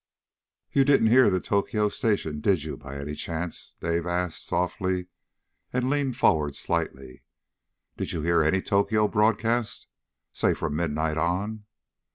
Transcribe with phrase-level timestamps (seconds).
[0.71, 5.09] "You didn't hear the Tokyo station, did you, by any chance?" Dave asked softly,
[5.71, 7.21] and leaned forward slightly.
[7.97, 9.85] "Did you hear any Tokyo broadcast?
[10.33, 11.65] Say from midnight on?"